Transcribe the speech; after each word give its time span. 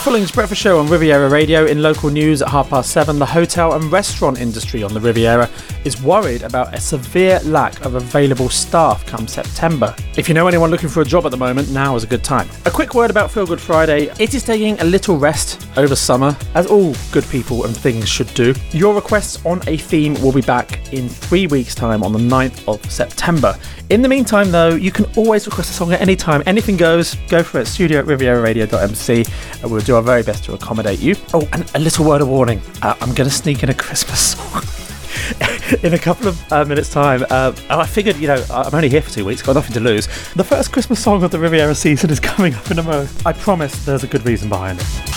Fullings 0.00 0.32
Breakfast 0.32 0.62
Show 0.62 0.78
on 0.78 0.86
Riviera 0.86 1.28
Radio. 1.28 1.66
In 1.66 1.82
local 1.82 2.08
news 2.08 2.40
at 2.40 2.48
half 2.48 2.70
past 2.70 2.90
seven, 2.90 3.18
the 3.18 3.26
hotel 3.26 3.74
and 3.74 3.92
restaurant 3.92 4.40
industry 4.40 4.82
on 4.82 4.94
the 4.94 5.00
Riviera 5.00 5.46
is 5.84 6.00
worried 6.00 6.42
about 6.42 6.74
a 6.74 6.80
severe 6.80 7.38
lack 7.40 7.84
of 7.84 7.96
available 7.96 8.48
staff 8.48 9.04
come 9.04 9.28
September. 9.28 9.94
If 10.16 10.26
you 10.26 10.34
know 10.34 10.48
anyone 10.48 10.70
looking 10.70 10.88
for 10.88 11.02
a 11.02 11.04
job 11.04 11.26
at 11.26 11.30
the 11.32 11.36
moment, 11.36 11.70
now 11.70 11.96
is 11.96 12.04
a 12.04 12.06
good 12.06 12.24
time. 12.24 12.48
A 12.64 12.70
quick 12.70 12.94
word 12.94 13.10
about 13.10 13.30
Feel 13.30 13.44
Good 13.44 13.60
Friday. 13.60 14.10
It 14.18 14.32
is 14.32 14.42
taking 14.42 14.80
a 14.80 14.84
little 14.84 15.18
rest 15.18 15.68
over 15.76 15.94
summer, 15.94 16.34
as 16.54 16.66
all 16.66 16.94
good 17.12 17.24
people 17.28 17.66
and 17.66 17.76
things 17.76 18.08
should 18.08 18.32
do. 18.32 18.54
Your 18.70 18.94
requests 18.94 19.44
on 19.44 19.60
a 19.66 19.76
theme 19.76 20.14
will 20.22 20.32
be 20.32 20.40
back 20.40 20.94
in 20.94 21.10
three 21.10 21.46
weeks' 21.46 21.74
time 21.74 22.02
on 22.02 22.14
the 22.14 22.18
9th 22.18 22.66
of 22.66 22.90
September. 22.90 23.54
In 23.90 24.02
the 24.02 24.08
meantime, 24.08 24.52
though, 24.52 24.76
you 24.76 24.92
can 24.92 25.04
always 25.16 25.46
request 25.46 25.70
a 25.70 25.72
song 25.74 25.92
at 25.92 26.00
any 26.00 26.14
time. 26.14 26.44
Anything 26.46 26.76
goes. 26.76 27.16
Go 27.28 27.42
for 27.42 27.58
it. 27.58 27.66
Studio 27.66 27.98
at 27.98 28.06
rivieraradio.mc. 28.06 29.26
And 29.62 29.70
we'll 29.70 29.80
do 29.80 29.96
our 29.96 30.02
very 30.02 30.22
best 30.22 30.44
to 30.44 30.54
accommodate 30.54 31.00
you. 31.00 31.16
Oh, 31.34 31.48
and 31.52 31.68
a 31.74 31.80
little 31.80 32.04
word 32.04 32.20
of 32.20 32.28
warning. 32.28 32.62
Uh, 32.82 32.94
I'm 33.00 33.12
going 33.14 33.28
to 33.28 33.34
sneak 33.34 33.64
in 33.64 33.68
a 33.68 33.74
Christmas 33.74 34.36
song. 34.36 34.62
in 35.82 35.94
a 35.94 35.98
couple 35.98 36.28
of 36.28 36.52
uh, 36.52 36.64
minutes' 36.64 36.92
time. 36.92 37.24
Uh, 37.30 37.52
I 37.68 37.84
figured, 37.84 38.16
you 38.18 38.28
know, 38.28 38.44
I'm 38.48 38.72
only 38.72 38.88
here 38.88 39.02
for 39.02 39.10
two 39.10 39.24
weeks, 39.24 39.42
got 39.42 39.54
nothing 39.54 39.74
to 39.74 39.80
lose. 39.80 40.06
The 40.34 40.44
first 40.44 40.70
Christmas 40.70 41.02
song 41.02 41.24
of 41.24 41.32
the 41.32 41.40
Riviera 41.40 41.74
season 41.74 42.10
is 42.10 42.20
coming 42.20 42.54
up 42.54 42.70
in 42.70 42.78
a 42.78 42.84
moment. 42.84 43.10
I 43.26 43.32
promise 43.32 43.84
there's 43.84 44.04
a 44.04 44.08
good 44.08 44.24
reason 44.24 44.48
behind 44.48 44.78
it. 44.80 45.09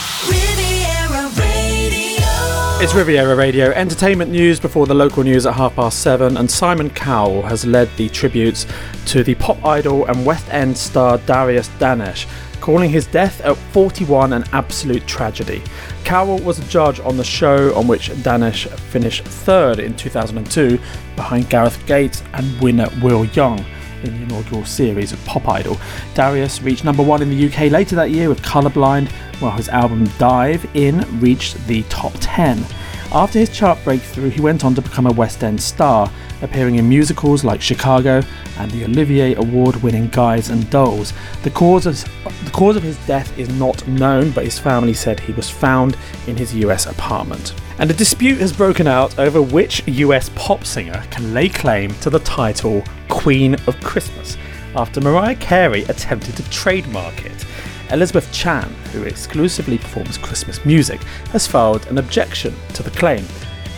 It's 2.83 2.93
Riviera 2.93 3.33
Radio. 3.33 3.71
Entertainment 3.71 4.29
news 4.29 4.59
before 4.59 4.85
the 4.87 4.93
local 4.93 5.23
news 5.23 5.45
at 5.45 5.53
half 5.53 5.77
past 5.77 6.01
seven, 6.01 6.35
and 6.35 6.51
Simon 6.51 6.89
Cowell 6.89 7.41
has 7.43 7.65
led 7.65 7.89
the 7.95 8.09
tributes 8.09 8.67
to 9.05 9.23
the 9.23 9.35
pop 9.35 9.63
idol 9.63 10.05
and 10.07 10.25
West 10.25 10.49
End 10.49 10.77
star 10.77 11.17
Darius 11.19 11.69
Danesh, 11.79 12.27
calling 12.59 12.89
his 12.89 13.07
death 13.07 13.39
at 13.39 13.55
41 13.55 14.33
an 14.33 14.43
absolute 14.51 15.07
tragedy. 15.07 15.63
Cowell 16.03 16.39
was 16.39 16.59
a 16.59 16.65
judge 16.65 16.99
on 16.99 17.15
the 17.15 17.23
show 17.23 17.73
on 17.73 17.87
which 17.87 18.09
Danesh 18.09 18.67
finished 18.77 19.23
third 19.23 19.79
in 19.79 19.95
2002 19.95 20.77
behind 21.15 21.49
Gareth 21.49 21.81
Gates 21.85 22.21
and 22.33 22.59
winner 22.59 22.89
Will 23.01 23.23
Young 23.27 23.63
in 24.03 24.15
the 24.15 24.23
inaugural 24.23 24.65
series 24.65 25.11
of 25.11 25.23
Pop 25.25 25.47
Idol. 25.47 25.77
Darius 26.13 26.61
reached 26.61 26.83
number 26.83 27.03
one 27.03 27.21
in 27.21 27.29
the 27.29 27.47
UK 27.47 27.71
later 27.71 27.95
that 27.95 28.11
year 28.11 28.29
with 28.29 28.41
Colourblind, 28.41 29.09
while 29.39 29.51
his 29.51 29.69
album 29.69 30.05
Dive 30.17 30.65
In 30.75 31.19
reached 31.19 31.65
the 31.67 31.83
top 31.83 32.13
10. 32.19 32.65
After 33.11 33.37
his 33.37 33.49
chart 33.49 33.77
breakthrough, 33.83 34.29
he 34.29 34.41
went 34.41 34.65
on 34.65 34.73
to 34.73 34.81
become 34.81 35.05
a 35.05 35.11
West 35.11 35.43
End 35.43 35.61
star, 35.61 36.11
appearing 36.41 36.75
in 36.75 36.89
musicals 36.89 37.43
like 37.43 37.61
Chicago 37.61 38.23
and 38.57 38.71
the 38.71 38.85
Olivier 38.85 39.35
Award 39.35 39.75
winning 39.83 40.07
Guys 40.07 40.49
and 40.49 40.67
Dolls. 40.71 41.13
The 41.43 41.51
cause, 41.51 41.85
of, 41.85 42.03
the 42.43 42.51
cause 42.51 42.75
of 42.75 42.81
his 42.81 42.97
death 43.05 43.37
is 43.37 43.49
not 43.49 43.87
known, 43.87 44.31
but 44.31 44.45
his 44.45 44.57
family 44.57 44.93
said 44.95 45.19
he 45.19 45.31
was 45.33 45.49
found 45.49 45.95
in 46.25 46.35
his 46.35 46.55
US 46.55 46.87
apartment. 46.87 47.53
And 47.79 47.89
a 47.89 47.93
dispute 47.93 48.37
has 48.37 48.53
broken 48.53 48.85
out 48.85 49.17
over 49.17 49.41
which 49.41 49.87
US 49.87 50.29
pop 50.35 50.63
singer 50.63 51.03
can 51.09 51.33
lay 51.33 51.49
claim 51.49 51.93
to 51.95 52.09
the 52.09 52.19
title 52.19 52.83
Queen 53.09 53.55
of 53.67 53.79
Christmas 53.81 54.37
after 54.75 55.01
Mariah 55.01 55.35
Carey 55.35 55.83
attempted 55.83 56.37
to 56.37 56.49
trademark 56.49 57.25
it. 57.25 57.45
Elizabeth 57.91 58.31
Chan, 58.31 58.69
who 58.91 59.03
exclusively 59.03 59.77
performs 59.77 60.17
Christmas 60.17 60.63
music, 60.65 61.01
has 61.31 61.47
filed 61.47 61.85
an 61.87 61.97
objection 61.97 62.53
to 62.73 62.83
the 62.83 62.91
claim. 62.91 63.25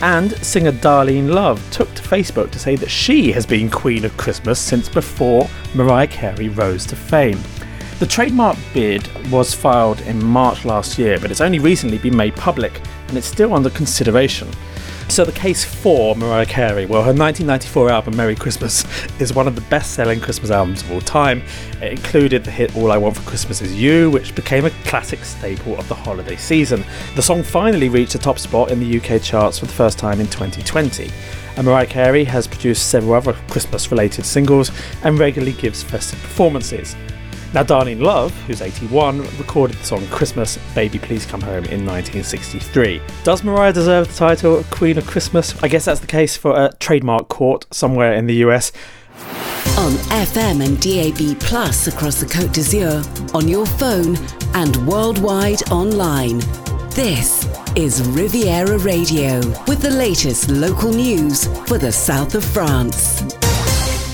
And 0.02 0.32
singer 0.44 0.72
Darlene 0.72 1.32
Love 1.32 1.62
took 1.70 1.92
to 1.94 2.02
Facebook 2.02 2.50
to 2.50 2.58
say 2.58 2.76
that 2.76 2.90
she 2.90 3.32
has 3.32 3.46
been 3.46 3.70
Queen 3.70 4.04
of 4.04 4.16
Christmas 4.16 4.58
since 4.58 4.88
before 4.90 5.48
Mariah 5.74 6.06
Carey 6.06 6.50
rose 6.50 6.84
to 6.86 6.96
fame. 6.96 7.40
The 7.98 8.06
trademark 8.06 8.58
bid 8.74 9.08
was 9.30 9.54
filed 9.54 10.02
in 10.02 10.22
March 10.22 10.66
last 10.66 10.98
year, 10.98 11.18
but 11.18 11.30
it's 11.30 11.40
only 11.40 11.58
recently 11.58 11.96
been 11.96 12.16
made 12.16 12.36
public 12.36 12.80
and 13.08 13.16
it's 13.16 13.26
still 13.26 13.54
under 13.54 13.70
consideration. 13.70 14.48
So, 15.08 15.24
the 15.24 15.32
case 15.32 15.64
for 15.64 16.16
Mariah 16.16 16.46
Carey, 16.46 16.84
well, 16.84 17.02
her 17.02 17.12
1994 17.12 17.90
album 17.90 18.16
Merry 18.16 18.34
Christmas 18.34 18.84
is 19.20 19.32
one 19.32 19.46
of 19.46 19.54
the 19.54 19.60
best 19.62 19.92
selling 19.92 20.20
Christmas 20.20 20.50
albums 20.50 20.82
of 20.82 20.90
all 20.90 21.00
time. 21.00 21.42
It 21.80 21.92
included 21.92 22.42
the 22.42 22.50
hit 22.50 22.76
All 22.76 22.90
I 22.90 22.98
Want 22.98 23.16
for 23.16 23.22
Christmas 23.22 23.62
Is 23.62 23.72
You, 23.72 24.10
which 24.10 24.34
became 24.34 24.64
a 24.64 24.70
classic 24.84 25.24
staple 25.24 25.78
of 25.78 25.88
the 25.88 25.94
holiday 25.94 26.34
season. 26.34 26.84
The 27.14 27.22
song 27.22 27.44
finally 27.44 27.88
reached 27.88 28.14
the 28.14 28.18
top 28.18 28.40
spot 28.40 28.72
in 28.72 28.80
the 28.80 28.98
UK 28.98 29.22
charts 29.22 29.60
for 29.60 29.66
the 29.66 29.72
first 29.72 29.96
time 29.96 30.20
in 30.20 30.26
2020. 30.26 31.10
And 31.56 31.66
Mariah 31.66 31.86
Carey 31.86 32.24
has 32.24 32.48
produced 32.48 32.90
several 32.90 33.14
other 33.14 33.34
Christmas 33.48 33.90
related 33.92 34.26
singles 34.26 34.72
and 35.04 35.18
regularly 35.18 35.52
gives 35.52 35.84
festive 35.84 36.20
performances. 36.20 36.96
Now, 37.54 37.62
Darlene 37.62 38.02
Love, 38.02 38.32
who's 38.42 38.60
81, 38.60 39.20
recorded 39.38 39.76
the 39.76 39.84
song 39.84 40.06
Christmas, 40.08 40.58
Baby 40.74 40.98
Please 40.98 41.24
Come 41.24 41.40
Home 41.40 41.64
in 41.64 41.86
1963. 41.86 43.00
Does 43.24 43.42
Mariah 43.42 43.72
deserve 43.72 44.08
the 44.08 44.14
title 44.14 44.64
Queen 44.70 44.98
of 44.98 45.06
Christmas? 45.06 45.60
I 45.62 45.68
guess 45.68 45.86
that's 45.86 46.00
the 46.00 46.06
case 46.06 46.36
for 46.36 46.56
a 46.56 46.72
trademark 46.80 47.28
court 47.28 47.66
somewhere 47.70 48.12
in 48.14 48.26
the 48.26 48.34
US. 48.46 48.72
On 49.78 49.92
FM 49.92 50.64
and 50.64 50.80
DAB 50.80 51.38
Plus 51.40 51.86
across 51.86 52.20
the 52.20 52.26
Côte 52.26 52.52
d'Azur, 52.52 53.02
on 53.34 53.48
your 53.48 53.66
phone, 53.66 54.16
and 54.54 54.76
worldwide 54.86 55.62
online. 55.70 56.40
This 56.90 57.46
is 57.76 58.00
Riviera 58.08 58.78
Radio 58.78 59.36
with 59.68 59.82
the 59.82 59.90
latest 59.90 60.48
local 60.48 60.90
news 60.90 61.46
for 61.68 61.76
the 61.76 61.92
south 61.92 62.34
of 62.34 62.42
France. 62.42 63.22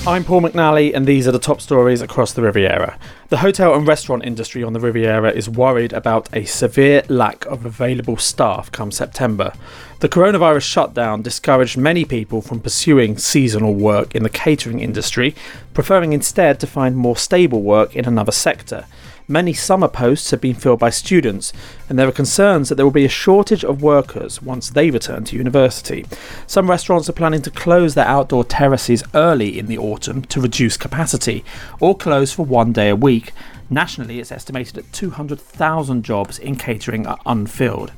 I'm 0.05 0.25
Paul 0.25 0.41
McNally, 0.41 0.93
and 0.93 1.07
these 1.07 1.29
are 1.29 1.31
the 1.31 1.39
top 1.39 1.61
stories 1.61 2.01
across 2.01 2.33
the 2.33 2.41
Riviera. 2.41 2.99
The 3.29 3.37
hotel 3.37 3.73
and 3.73 3.87
restaurant 3.87 4.25
industry 4.25 4.61
on 4.61 4.73
the 4.73 4.81
Riviera 4.81 5.31
is 5.31 5.49
worried 5.49 5.93
about 5.93 6.27
a 6.35 6.43
severe 6.43 7.03
lack 7.07 7.45
of 7.45 7.65
available 7.65 8.17
staff 8.17 8.69
come 8.69 8.91
September. 8.91 9.53
The 10.01 10.09
coronavirus 10.09 10.63
shutdown 10.63 11.21
discouraged 11.21 11.77
many 11.77 12.03
people 12.03 12.41
from 12.41 12.59
pursuing 12.59 13.17
seasonal 13.17 13.75
work 13.75 14.13
in 14.13 14.23
the 14.23 14.29
catering 14.29 14.81
industry, 14.81 15.35
preferring 15.73 16.11
instead 16.11 16.59
to 16.59 16.67
find 16.67 16.97
more 16.97 17.15
stable 17.15 17.61
work 17.61 17.95
in 17.95 18.03
another 18.03 18.33
sector. 18.33 18.85
Many 19.27 19.53
summer 19.53 19.87
posts 19.87 20.31
have 20.31 20.41
been 20.41 20.53
filled 20.53 20.79
by 20.79 20.89
students, 20.89 21.53
and 21.87 21.97
there 21.97 22.09
are 22.09 22.11
concerns 22.11 22.67
that 22.67 22.75
there 22.75 22.85
will 22.85 22.91
be 22.91 23.05
a 23.05 23.09
shortage 23.09 23.63
of 23.63 23.81
workers 23.81 24.41
once 24.41 24.69
they 24.69 24.91
return 24.91 25.23
to 25.25 25.37
university. 25.37 26.05
Some 26.45 26.69
restaurants 26.69 27.07
are 27.07 27.13
planning 27.13 27.41
to 27.43 27.49
close 27.49 27.95
their 27.95 28.05
outdoor 28.05 28.43
terraces 28.43 29.01
early 29.13 29.57
in 29.57 29.67
the 29.67 29.77
autumn 29.77 30.23
to 30.23 30.41
reduce 30.41 30.75
capacity, 30.75 31.45
or 31.79 31.95
close 31.95 32.33
for 32.33 32.45
one 32.45 32.73
day 32.73 32.89
a 32.89 32.97
week. 32.97 33.31
Nationally, 33.69 34.19
it's 34.19 34.31
estimated 34.31 34.75
that 34.75 34.91
200,000 34.91 36.03
jobs 36.03 36.37
in 36.37 36.57
catering 36.57 37.07
are 37.07 37.19
unfilled. 37.25 37.93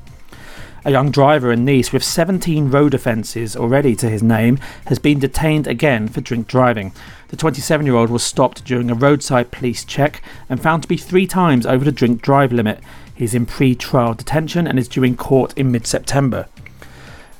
A 0.86 0.92
young 0.92 1.10
driver 1.10 1.50
in 1.50 1.64
Nice 1.64 1.92
with 1.92 2.04
17 2.04 2.70
road 2.70 2.94
offences 2.94 3.56
already 3.56 3.96
to 3.96 4.08
his 4.08 4.22
name 4.22 4.60
has 4.86 5.00
been 5.00 5.18
detained 5.18 5.66
again 5.66 6.06
for 6.06 6.20
drink 6.20 6.46
driving. 6.46 6.92
The 7.26 7.36
27 7.36 7.86
year 7.86 7.96
old 7.96 8.08
was 8.08 8.22
stopped 8.22 8.64
during 8.64 8.88
a 8.88 8.94
roadside 8.94 9.50
police 9.50 9.84
check 9.84 10.22
and 10.48 10.62
found 10.62 10.82
to 10.82 10.88
be 10.88 10.96
three 10.96 11.26
times 11.26 11.66
over 11.66 11.84
the 11.84 11.90
drink 11.90 12.22
drive 12.22 12.52
limit. 12.52 12.78
He's 13.12 13.34
in 13.34 13.46
pre 13.46 13.74
trial 13.74 14.14
detention 14.14 14.68
and 14.68 14.78
is 14.78 14.86
due 14.86 15.02
in 15.02 15.16
court 15.16 15.52
in 15.58 15.72
mid 15.72 15.88
September. 15.88 16.46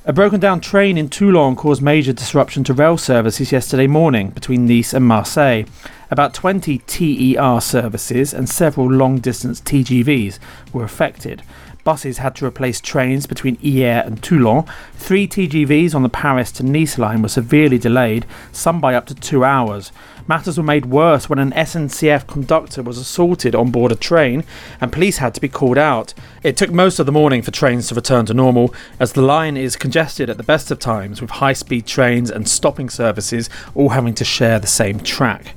A 0.05 0.13
broken 0.13 0.41
down 0.41 0.61
train 0.61 0.99
in 0.99 1.09
Toulon 1.09 1.55
caused 1.55 1.83
major 1.83 2.13
disruption 2.13 2.65
to 2.65 2.75
rail 2.75 2.99
services 2.99 3.53
yesterday 3.53 3.87
morning 3.87 4.31
between 4.31 4.67
Nice 4.67 4.93
and 4.93 5.05
Marseille. 5.05 5.67
About 6.11 6.35
20 6.35 6.79
TER 6.79 7.61
services 7.61 8.35
and 8.35 8.49
several 8.49 8.91
long 8.91 9.19
distance 9.19 9.61
TGVs 9.61 10.41
were 10.73 10.85
affected. 10.85 11.43
Buses 11.87 12.19
had 12.19 12.35
to 12.35 12.45
replace 12.45 12.81
trains 12.81 13.29
between 13.29 13.59
Hyères 13.59 14.05
and 14.05 14.21
Toulon. 14.21 14.65
Three 14.95 15.29
TGVs 15.29 15.95
on 15.95 16.03
the 16.03 16.09
Paris 16.09 16.51
to 16.53 16.65
Nice 16.65 16.99
line 16.99 17.23
were 17.23 17.29
severely 17.29 17.79
delayed, 17.79 18.27
some 18.51 18.81
by 18.81 18.97
up 18.97 19.07
to 19.07 19.15
two 19.15 19.45
hours. 19.45 19.93
Matters 20.27 20.59
were 20.59 20.65
made 20.65 20.87
worse 20.87 21.31
when 21.31 21.39
an 21.39 21.53
SNCF 21.53 22.27
conductor 22.27 22.83
was 22.83 22.99
assaulted 22.99 23.55
on 23.55 23.71
board 23.71 23.93
a 23.93 23.95
train 23.95 24.43
and 24.81 24.93
police 24.93 25.19
had 25.19 25.33
to 25.35 25.41
be 25.41 25.49
called 25.49 25.79
out. 25.79 26.13
It 26.43 26.57
took 26.57 26.73
most 26.73 26.99
of 26.99 27.07
the 27.07 27.13
morning 27.13 27.41
for 27.41 27.53
trains 27.53 27.87
to 27.87 27.95
return 27.95 28.27
to 28.27 28.35
normal, 28.35 28.75
as 28.99 29.13
the 29.13 29.23
line 29.23 29.57
is 29.57 29.77
congested 29.77 30.29
at 30.29 30.39
the 30.39 30.43
best 30.43 30.73
of 30.73 30.81
times 30.81 31.21
with 31.21 31.31
high 31.31 31.53
speed 31.53 31.87
trains 31.87 32.33
and 32.33 32.49
stopping 32.49 32.91
services 32.91 33.49
all 33.77 33.91
having 33.91 34.15
to 34.15 34.25
share 34.25 34.59
the 34.59 34.67
same 34.67 34.99
track. 34.99 35.55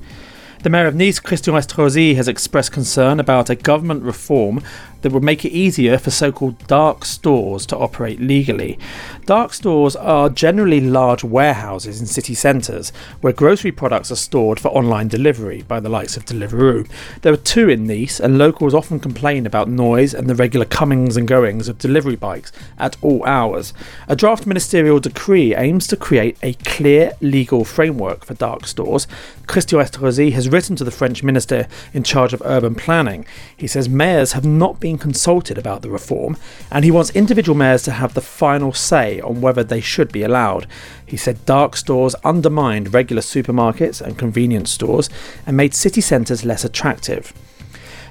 The 0.61 0.69
Mayor 0.69 0.87
of 0.87 0.95
Nice, 0.95 1.19
Christian 1.19 1.53
Estrosi, 1.53 2.17
has 2.17 2.27
expressed 2.27 2.73
concern 2.73 3.21
about 3.21 3.49
a 3.49 3.55
government 3.55 4.03
reform 4.03 4.61
that 5.01 5.13
would 5.13 5.23
make 5.23 5.45
it 5.45 5.53
easier 5.53 5.97
for 5.97 6.11
so 6.11 6.31
called 6.31 6.67
dark 6.67 7.05
stores 7.05 7.65
to 7.67 7.77
operate 7.77 8.19
legally. 8.19 8.77
Dark 9.25 9.53
stores 9.53 9.95
are 9.95 10.29
generally 10.29 10.81
large 10.81 11.23
warehouses 11.23 12.01
in 12.01 12.07
city 12.07 12.33
centres 12.33 12.91
where 13.21 13.31
grocery 13.31 13.71
products 13.71 14.11
are 14.11 14.17
stored 14.17 14.59
for 14.59 14.67
online 14.69 15.07
delivery 15.07 15.61
by 15.61 15.79
the 15.79 15.87
likes 15.87 16.17
of 16.17 16.25
Deliveroo. 16.25 16.89
There 17.21 17.31
are 17.31 17.37
two 17.37 17.69
in 17.69 17.87
Nice, 17.87 18.19
and 18.19 18.37
locals 18.37 18.73
often 18.73 18.99
complain 18.99 19.45
about 19.45 19.69
noise 19.69 20.13
and 20.13 20.29
the 20.29 20.35
regular 20.35 20.65
comings 20.65 21.15
and 21.15 21.27
goings 21.27 21.69
of 21.69 21.77
delivery 21.77 22.17
bikes 22.17 22.51
at 22.77 22.97
all 23.01 23.25
hours. 23.25 23.73
A 24.07 24.15
draft 24.15 24.45
ministerial 24.45 24.99
decree 24.99 25.55
aims 25.55 25.87
to 25.87 25.95
create 25.95 26.37
a 26.43 26.53
clear 26.53 27.13
legal 27.21 27.63
framework 27.63 28.25
for 28.25 28.33
dark 28.33 28.67
stores. 28.67 29.07
Christian 29.49 29.79
Estrosi 29.79 30.31
has 30.33 30.47
written 30.47 30.75
to 30.75 30.83
the 30.83 30.91
French 30.91 31.23
minister 31.23 31.67
in 31.91 32.03
charge 32.03 32.33
of 32.33 32.41
urban 32.45 32.75
planning. 32.75 33.25
He 33.57 33.65
says 33.65 33.89
mayors 33.89 34.33
have 34.33 34.45
not 34.45 34.79
been 34.79 34.99
consulted 34.99 35.57
about 35.57 35.81
the 35.81 35.89
reform, 35.89 36.37
and 36.69 36.85
he 36.85 36.91
wants 36.91 37.09
individual 37.15 37.57
mayors 37.57 37.81
to 37.83 37.91
have 37.91 38.13
the 38.13 38.21
final 38.21 38.73
say 38.73 39.19
on 39.21 39.41
whether 39.41 39.63
they 39.63 39.81
should 39.81 40.11
be 40.11 40.21
allowed. 40.21 40.67
He 41.03 41.17
said 41.17 41.47
dark 41.47 41.75
stores 41.75 42.13
undermined 42.23 42.93
regular 42.93 43.23
supermarkets 43.23 44.01
and 44.01 44.19
convenience 44.19 44.69
stores 44.69 45.09
and 45.47 45.57
made 45.57 45.73
city 45.73 45.99
centres 45.99 46.45
less 46.45 46.63
attractive. 46.63 47.33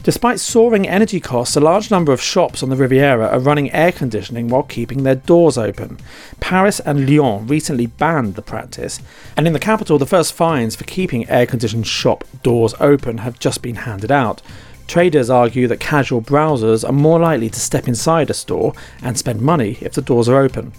Despite 0.05 0.41
soaring 0.41 0.89
energy 0.89 1.21
costs, 1.21 1.57
a 1.57 1.61
large 1.61 1.91
number 1.91 2.13
of 2.13 2.23
shops 2.23 2.63
on 2.63 2.71
the 2.71 2.77
Riviera 2.77 3.29
are 3.29 3.41
running 3.41 3.71
air 3.73 3.93
conditioning 3.93 4.49
while 4.49 4.63
keeping 4.63 5.03
their 5.03 5.17
doors 5.17 5.59
open. 5.59 5.99
Paris 6.41 6.81
and 6.81 7.09
Lyon 7.09 7.47
recently 7.47 7.87
banned 7.87 8.35
the 8.35 8.43
practice, 8.43 9.01
and 9.37 9.47
in 9.47 9.53
the 9.53 9.59
capital, 9.59 9.99
the 9.99 10.07
first 10.07 10.33
fines 10.33 10.77
for 10.77 10.85
keeping 10.85 11.29
air 11.29 11.47
conditioned 11.47 11.87
shop 11.87 12.25
doors 12.43 12.75
open 12.81 13.19
have 13.19 13.39
just 13.39 13.61
been 13.61 13.77
handed 13.77 14.13
out. 14.13 14.41
Traders 14.87 15.29
argue 15.29 15.69
that 15.69 15.81
casual 15.81 16.23
browsers 16.23 16.89
are 16.89 16.93
more 16.93 17.19
likely 17.19 17.51
to 17.51 17.61
step 17.61 17.87
inside 17.87 18.31
a 18.31 18.35
store 18.35 18.73
and 19.03 19.19
spend 19.19 19.43
money 19.43 19.77
if 19.83 19.93
the 19.93 20.01
doors 20.01 20.29
are 20.29 20.41
open. 20.41 20.73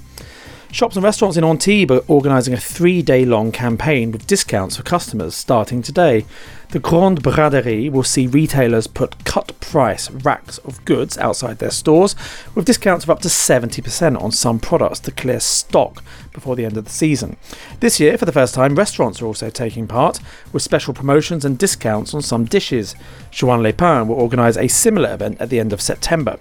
Shops 0.71 0.95
and 0.95 1.03
restaurants 1.03 1.35
in 1.35 1.43
Antibes 1.43 1.91
are 1.91 2.03
organising 2.07 2.53
a 2.53 2.57
three 2.57 3.01
day 3.01 3.25
long 3.25 3.51
campaign 3.51 4.11
with 4.11 4.27
discounts 4.27 4.77
for 4.77 4.83
customers 4.83 5.33
starting 5.33 5.81
today. 5.81 6.25
The 6.69 6.77
Grande 6.77 7.23
Braderie 7.23 7.89
will 7.89 8.03
see 8.03 8.27
retailers 8.27 8.85
put 8.85 9.25
cut 9.25 9.59
price 9.61 10.11
racks 10.11 10.59
of 10.59 10.85
goods 10.85 11.17
outside 11.17 11.57
their 11.57 11.71
stores 11.71 12.15
with 12.53 12.65
discounts 12.65 13.03
of 13.03 13.09
up 13.09 13.19
to 13.21 13.29
70% 13.29 14.21
on 14.21 14.31
some 14.31 14.59
products 14.59 14.99
to 15.01 15.11
clear 15.11 15.39
stock 15.39 16.03
before 16.33 16.55
the 16.55 16.65
end 16.65 16.77
of 16.77 16.85
the 16.85 16.91
season. 16.91 17.37
This 17.79 17.99
year, 17.99 18.15
for 18.15 18.25
the 18.25 18.31
first 18.31 18.53
time, 18.53 18.75
restaurants 18.75 19.23
are 19.23 19.25
also 19.25 19.49
taking 19.49 19.87
part 19.87 20.19
with 20.53 20.61
special 20.61 20.93
promotions 20.93 21.43
and 21.43 21.57
discounts 21.57 22.13
on 22.13 22.21
some 22.21 22.45
dishes. 22.45 22.93
Juan-les-Pins 23.41 24.07
will 24.07 24.15
organise 24.15 24.55
a 24.55 24.67
similar 24.67 25.11
event 25.15 25.41
at 25.41 25.49
the 25.49 25.59
end 25.59 25.73
of 25.73 25.81
September. 25.81 26.37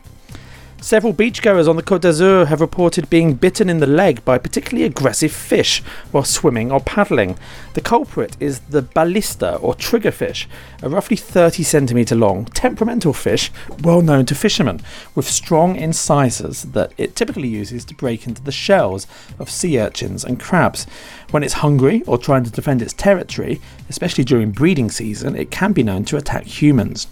Several 0.81 1.13
beachgoers 1.13 1.69
on 1.69 1.75
the 1.75 1.83
Côte 1.83 2.03
d'Azur 2.03 2.47
have 2.47 2.61
reported 2.61 3.11
being 3.11 3.35
bitten 3.35 3.69
in 3.69 3.81
the 3.81 3.87
leg 3.87 4.25
by 4.25 4.39
particularly 4.39 4.85
aggressive 4.87 5.33
fish 5.33 5.83
while 6.13 6.23
swimming 6.23 6.71
or 6.71 6.79
paddling. 6.79 7.37
The 7.75 7.81
culprit 7.81 8.37
is 8.39 8.61
the 8.61 8.83
balista 8.83 9.61
or 9.61 9.75
triggerfish, 9.75 10.47
a 10.81 10.89
roughly 10.89 11.17
30 11.17 11.65
centimetre 11.65 12.15
long, 12.15 12.45
temperamental 12.45 13.13
fish 13.13 13.51
well 13.83 14.03
known 14.03 14.25
to 14.27 14.37
fishermen, 14.37 14.81
with 15.17 15.29
strong 15.29 15.75
incisors 15.75 16.63
that 16.63 16.93
it 16.97 17.17
typically 17.17 17.49
uses 17.49 17.85
to 17.87 17.95
break 17.95 18.29
into 18.29 18.41
the 18.41 18.53
shells 18.53 19.09
of 19.41 19.51
sea 19.51 19.81
urchins 19.81 20.25
and 20.25 20.39
crabs. 20.39 20.87
When 21.33 21.43
it's 21.43 21.55
hungry 21.55 22.05
or 22.07 22.19
trying 22.19 22.45
to 22.45 22.53
defend 22.53 22.83
its 22.83 22.93
territory, 22.93 23.61
especially 23.89 24.23
during 24.23 24.53
breeding 24.53 24.93
season, 24.93 25.35
it 25.35 25.51
can 25.51 25.73
be 25.73 25.83
known 25.83 26.05
to 26.05 26.17
attack 26.17 26.45
humans. 26.45 27.09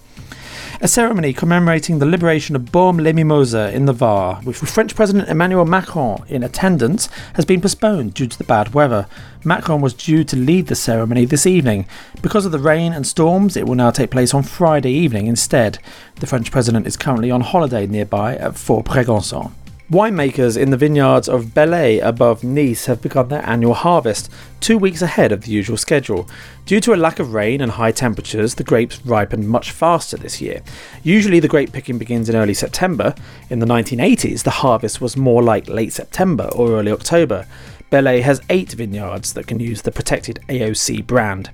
A 0.79 0.89
ceremony 0.89 1.33
commemorating 1.33 1.99
the 1.99 2.07
liberation 2.07 2.55
of 2.55 2.71
Bormes-les-Mimosas 2.71 3.73
in 3.73 3.87
the 3.87 3.95
Var, 3.95 4.43
with 4.45 4.59
French 4.59 4.95
President 4.95 5.27
Emmanuel 5.27 5.65
Macron 5.65 6.23
in 6.29 6.43
attendance, 6.43 7.09
has 7.33 7.47
been 7.47 7.63
postponed 7.63 8.13
due 8.13 8.27
to 8.27 8.37
the 8.37 8.45
bad 8.45 8.75
weather. 8.75 9.07
Macron 9.43 9.81
was 9.81 9.95
due 9.95 10.23
to 10.25 10.37
lead 10.37 10.67
the 10.67 10.75
ceremony 10.75 11.25
this 11.25 11.47
evening. 11.47 11.87
Because 12.21 12.45
of 12.45 12.53
the 12.53 12.59
rain 12.59 12.93
and 12.93 13.07
storms, 13.07 13.57
it 13.57 13.67
will 13.67 13.75
now 13.75 13.91
take 13.91 14.11
place 14.11 14.35
on 14.35 14.43
Friday 14.43 14.93
evening 14.93 15.27
instead. 15.27 15.79
The 16.17 16.27
French 16.27 16.51
president 16.51 16.87
is 16.87 16.99
currently 16.99 17.31
on 17.31 17.41
holiday 17.41 17.87
nearby 17.87 18.37
at 18.37 18.59
Fort 18.59 18.85
Brégançon. 18.85 19.53
Winemakers 19.91 20.61
in 20.61 20.71
the 20.71 20.77
vineyards 20.77 21.29
of 21.29 21.55
Bellet 21.55 22.03
above 22.03 22.43
Nice 22.43 22.87
have 22.87 23.01
begun 23.01 23.29
their 23.29 23.47
annual 23.47 23.75
harvest, 23.75 24.29
two 24.59 24.77
weeks 24.77 25.01
ahead 25.01 25.31
of 25.31 25.43
the 25.43 25.53
usual 25.53 25.77
schedule. 25.77 26.29
Due 26.65 26.81
to 26.81 26.93
a 26.93 26.97
lack 26.97 27.21
of 27.21 27.35
rain 27.35 27.61
and 27.61 27.71
high 27.71 27.93
temperatures, 27.93 28.57
the 28.57 28.65
grapes 28.65 29.01
ripened 29.07 29.49
much 29.49 29.71
faster 29.71 30.17
this 30.17 30.41
year. 30.41 30.61
Usually, 31.05 31.39
the 31.39 31.47
grape 31.47 31.73
picking 31.73 31.99
begins 31.99 32.29
in 32.29 32.35
early 32.35 32.53
September. 32.53 33.15
In 33.49 33.61
the 33.61 33.67
1980s, 33.67 34.43
the 34.43 34.51
harvest 34.51 35.01
was 35.01 35.17
more 35.17 35.41
like 35.41 35.69
late 35.69 35.93
September 35.93 36.51
or 36.53 36.73
early 36.73 36.91
October. 36.91 37.47
Bellet 37.89 38.25
has 38.25 38.43
eight 38.51 38.73
vineyards 38.73 39.35
that 39.35 39.47
can 39.47 39.61
use 39.61 39.83
the 39.83 39.93
protected 39.93 40.41
AOC 40.49 41.07
brand. 41.07 41.51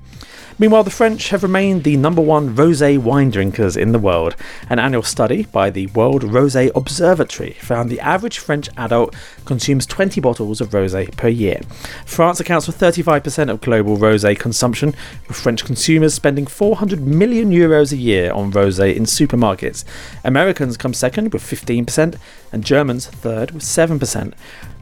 Meanwhile, 0.59 0.85
the 0.85 0.91
French 0.91 1.31
have 1.31 1.43
remained 1.43 1.85
the 1.85 1.97
number 1.97 2.21
one 2.21 2.55
rosé 2.55 2.99
wine 2.99 3.31
drinkers 3.31 3.77
in 3.77 3.93
the 3.93 3.99
world. 3.99 4.37
An 4.69 4.79
annual 4.79 5.03
study 5.03 5.45
by 5.45 5.71
the 5.71 5.87
World 5.89 6.23
Rosé 6.23 6.71
Observatory 6.75 7.53
found 7.55 7.89
the 7.91 8.01
average 8.01 8.39
French 8.39 8.69
adult 8.77 9.15
consumes 9.45 9.87
20 9.87 10.21
bottles 10.21 10.61
of 10.61 10.71
rosé 10.71 11.17
per 11.17 11.29
year. 11.29 11.61
France 12.05 12.39
accounts 12.41 12.67
for 12.67 12.73
35% 12.73 13.51
of 13.51 13.61
global 13.61 13.97
rosé 13.97 14.39
consumption, 14.39 14.95
with 15.27 15.37
French 15.37 15.65
consumers 15.65 16.15
spending 16.15 16.47
400 16.47 17.01
million 17.01 17.51
euros 17.51 17.93
a 17.93 17.97
year 17.97 18.33
on 18.33 18.53
rosé 18.53 18.95
in 18.95 19.05
supermarkets. 19.05 19.85
Americans 20.25 20.77
come 20.77 20.95
second 20.95 21.33
with 21.33 21.43
15%, 21.43 22.19
and 22.53 22.65
Germans 22.65 23.07
third 23.07 23.53
with 23.53 23.63
7%. 23.63 24.35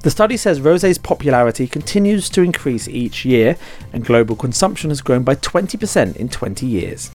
The 0.02 0.11
study 0.11 0.38
says 0.38 0.61
rosé's 0.61 0.97
popularity 0.97 1.67
continues 1.67 2.31
to 2.31 2.43
increase 2.43 2.88
each 2.88 3.26
year, 3.26 3.56
and 3.93 4.05
global 4.05 4.35
consumption 4.35 4.91
has 4.91 5.02
grown 5.02 5.25
by 5.25 5.35
20% 5.35 6.17
in 6.17 6.29
20 6.31 6.67
years. 6.67 7.12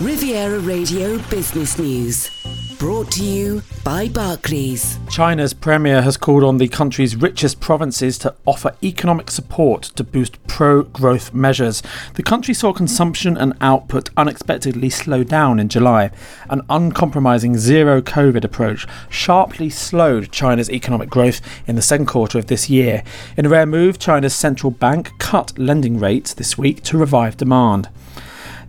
Riviera 0.00 0.58
Radio 0.58 1.18
Business 1.28 1.78
News. 1.78 2.69
Brought 2.80 3.12
to 3.12 3.22
you 3.22 3.62
by 3.84 4.08
Barclays. 4.08 4.98
China's 5.10 5.52
premier 5.52 6.00
has 6.00 6.16
called 6.16 6.42
on 6.42 6.56
the 6.56 6.66
country's 6.66 7.14
richest 7.14 7.60
provinces 7.60 8.16
to 8.16 8.34
offer 8.46 8.74
economic 8.82 9.30
support 9.30 9.82
to 9.96 10.02
boost 10.02 10.42
pro 10.46 10.84
growth 10.84 11.34
measures. 11.34 11.82
The 12.14 12.22
country 12.22 12.54
saw 12.54 12.72
consumption 12.72 13.36
and 13.36 13.52
output 13.60 14.08
unexpectedly 14.16 14.88
slow 14.88 15.24
down 15.24 15.60
in 15.60 15.68
July. 15.68 16.10
An 16.48 16.62
uncompromising 16.70 17.58
zero 17.58 18.00
COVID 18.00 18.44
approach 18.44 18.86
sharply 19.10 19.68
slowed 19.68 20.32
China's 20.32 20.70
economic 20.70 21.10
growth 21.10 21.42
in 21.66 21.76
the 21.76 21.82
second 21.82 22.06
quarter 22.06 22.38
of 22.38 22.46
this 22.46 22.70
year. 22.70 23.04
In 23.36 23.44
a 23.44 23.50
rare 23.50 23.66
move, 23.66 23.98
China's 23.98 24.34
central 24.34 24.70
bank 24.70 25.10
cut 25.18 25.58
lending 25.58 25.98
rates 25.98 26.32
this 26.32 26.56
week 26.56 26.82
to 26.84 26.96
revive 26.96 27.36
demand. 27.36 27.90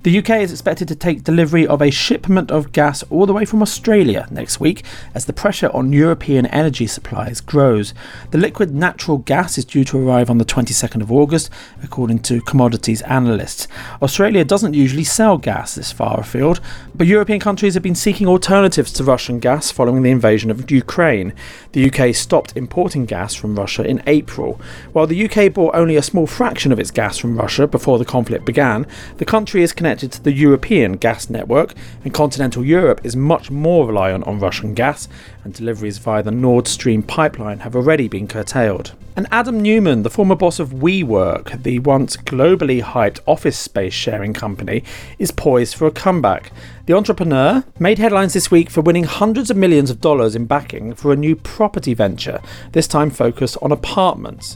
The 0.04 0.18
UK 0.18 0.42
is 0.42 0.52
expected 0.52 0.88
to 0.88 0.96
take 0.96 1.24
delivery 1.24 1.68
of 1.68 1.80
a 1.80 1.92
shipment 1.92 2.50
of 2.50 2.72
gas 2.72 3.04
all 3.12 3.28
the 3.28 3.34
way 3.34 3.46
from 3.46 3.62
Australia 3.62 4.28
next 4.32 4.60
week 4.60 4.84
as 5.14 5.26
the 5.26 5.32
pressure 5.32 5.70
on 5.76 5.94
European 5.94 6.48
energy 6.48 6.88
supplies 6.88 7.40
grows. 7.40 7.94
The 8.32 8.40
liquid 8.40 8.74
natural 8.74 9.20
gas 9.20 9.60
is 9.60 9.66
due 9.66 9.84
to 9.84 10.00
arrive 10.00 10.32
on 10.32 10.40
the 10.40 10.46
22nd 10.46 11.04
of 11.04 11.12
August, 11.12 11.52
according 11.84 12.22
to 12.24 12.42
commodities 12.42 13.04
analysts. 13.04 13.68
Australia 14.02 14.44
doesn't 14.44 14.74
usually 14.74 15.04
sell 15.04 15.38
gas 15.38 15.76
this 15.76 15.92
far 15.92 16.22
afield, 16.22 16.62
but 16.96 17.06
European 17.06 17.40
countries 17.40 17.76
have 17.76 17.84
been 17.84 17.94
seeking 17.94 18.28
alternatives 18.28 18.92
to 18.94 19.04
Russian 19.04 19.38
gas 19.38 19.70
following 19.70 20.02
the 20.02 20.10
invasion 20.10 20.50
of 20.50 20.72
Ukraine. 20.72 21.32
The 21.74 21.92
UK 21.92 22.16
stopped 22.16 22.58
importing 22.58 23.06
gas 23.06 23.36
from 23.36 23.56
Russia 23.56 23.84
in 23.84 24.02
April. 24.08 24.60
While 24.94 25.06
the 25.06 25.30
UK 25.30 25.54
bought 25.54 25.76
only 25.76 25.96
a 25.96 26.02
small 26.02 26.26
fraction 26.26 26.72
of 26.72 26.80
its 26.80 26.90
gas 26.90 27.20
from 27.20 27.38
Russia 27.38 27.68
before 27.68 28.00
the 28.00 28.04
conflict 28.06 28.46
began, 28.46 28.88
the 29.18 29.26
country 29.26 29.62
is 29.62 29.74
connected 29.74 29.91
to 30.00 30.24
the 30.24 30.34
European 30.34 30.94
gas 30.94 31.30
network, 31.30 31.74
and 32.04 32.14
continental 32.14 32.64
Europe 32.64 33.02
is 33.04 33.16
much 33.16 33.52
more 33.52 33.88
reliant 33.88 34.26
on 34.26 34.40
Russian 34.40 34.74
gas, 34.74 35.08
and 35.44 35.54
deliveries 35.54 35.98
via 35.98 36.24
the 36.24 36.32
Nord 36.32 36.68
Stream 36.68 37.04
pipeline 37.04 37.60
have 37.60 37.76
already 37.76 38.08
been 38.08 38.28
curtailed. 38.28 38.94
And 39.16 39.28
Adam 39.30 39.60
Neumann, 39.60 40.04
the 40.04 40.10
former 40.10 40.36
boss 40.36 40.58
of 40.58 40.70
WeWork, 40.70 41.64
the 41.64 41.80
once 41.80 42.16
globally 42.16 42.82
hyped 42.82 43.20
office 43.28 43.58
space 43.58 43.94
sharing 43.94 44.34
company, 44.34 44.84
is 45.20 45.32
poised 45.32 45.76
for 45.76 45.86
a 45.86 45.92
comeback. 45.92 46.52
The 46.86 46.94
entrepreneur 46.94 47.66
made 47.78 48.00
headlines 48.00 48.34
this 48.34 48.50
week 48.50 48.70
for 48.70 48.82
winning 48.82 49.04
hundreds 49.04 49.52
of 49.52 49.58
millions 49.58 49.90
of 49.90 50.00
dollars 50.00 50.34
in 50.34 50.46
backing 50.46 50.96
for 50.96 51.12
a 51.12 51.18
new 51.18 51.36
property 51.36 51.94
venture, 51.94 52.42
this 52.72 52.88
time 52.88 53.10
focused 53.10 53.58
on 53.62 53.72
apartments. 53.72 54.56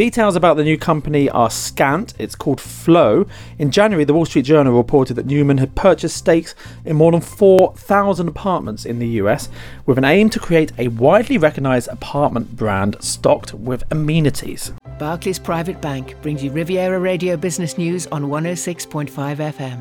Details 0.00 0.34
about 0.34 0.56
the 0.56 0.64
new 0.64 0.78
company 0.78 1.28
are 1.28 1.50
scant. 1.50 2.14
It's 2.18 2.34
called 2.34 2.58
Flow. 2.58 3.26
In 3.58 3.70
January, 3.70 4.04
the 4.04 4.14
Wall 4.14 4.24
Street 4.24 4.46
Journal 4.46 4.72
reported 4.72 5.12
that 5.16 5.26
Neumann 5.26 5.58
had 5.58 5.74
purchased 5.74 6.16
stakes 6.16 6.54
in 6.86 6.96
more 6.96 7.12
than 7.12 7.20
4,000 7.20 8.26
apartments 8.26 8.86
in 8.86 8.98
the 8.98 9.06
US 9.20 9.50
with 9.84 9.98
an 9.98 10.06
aim 10.06 10.30
to 10.30 10.40
create 10.40 10.72
a 10.78 10.88
widely 10.88 11.36
recognized 11.36 11.88
apartment 11.88 12.56
brand 12.56 12.96
stocked 13.00 13.52
with 13.52 13.84
amenities. 13.90 14.72
Barclays 14.98 15.38
Private 15.38 15.82
Bank 15.82 16.16
brings 16.22 16.42
you 16.42 16.50
Riviera 16.50 16.98
Radio 16.98 17.36
Business 17.36 17.76
News 17.76 18.06
on 18.06 18.22
106.5 18.22 19.10
FM. 19.10 19.80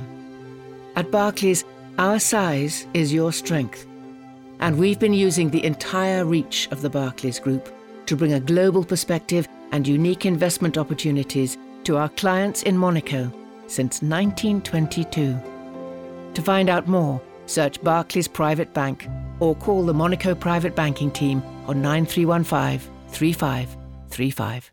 At 0.98 1.12
Barclays, 1.12 1.64
our 1.98 2.20
size 2.20 2.88
is 2.94 3.14
your 3.14 3.32
strength. 3.32 3.88
And 4.60 4.78
we've 4.78 5.00
been 5.00 5.14
using 5.14 5.50
the 5.50 5.64
entire 5.64 6.26
reach 6.26 6.68
of 6.72 6.82
the 6.82 6.90
Barclays 6.90 7.40
Group 7.40 7.74
to 8.08 8.18
bring 8.18 8.34
a 8.34 8.42
global 8.42 8.84
perspective 8.84 9.48
and 9.72 9.88
unique 9.88 10.26
investment 10.26 10.78
opportunities 10.78 11.58
to 11.84 11.98
our 11.98 12.10
clients 12.10 12.64
in 12.64 12.78
Monaco 12.78 13.32
since 13.68 14.02
1922. 14.02 15.40
To 16.34 16.42
find 16.42 16.70
out 16.70 16.88
more, 16.88 17.22
search 17.46 17.82
Barclays 17.84 18.28
Private 18.28 18.74
Bank 18.74 19.08
or 19.40 19.56
call 19.56 19.86
the 19.86 19.94
Monaco 19.94 20.36
Private 20.36 20.76
Banking 20.76 21.12
Team 21.12 21.42
on 21.68 21.82
9315 21.82 22.80
3535. 23.10 24.72